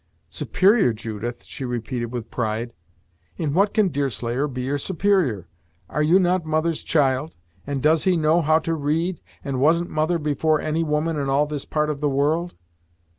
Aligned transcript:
"Superior, 0.31 0.93
Judith!" 0.93 1.43
she 1.43 1.63
repeated 1.63 2.07
with 2.07 2.31
pride. 2.31 2.73
"In 3.37 3.53
what 3.53 3.71
can 3.71 3.89
Deerslayer 3.89 4.47
be 4.47 4.63
your 4.63 4.79
superior? 4.79 5.47
Are 5.89 6.01
you 6.01 6.17
not 6.17 6.43
mother's 6.43 6.81
child 6.81 7.37
and 7.67 7.83
does 7.83 8.05
he 8.05 8.17
know 8.17 8.41
how 8.41 8.57
to 8.57 8.73
read 8.73 9.21
and 9.43 9.59
wasn't 9.61 9.91
mother 9.91 10.17
before 10.17 10.59
any 10.59 10.83
woman 10.83 11.17
in 11.17 11.29
all 11.29 11.45
this 11.45 11.65
part 11.65 11.91
of 11.91 12.01
the 12.01 12.09
world? 12.09 12.55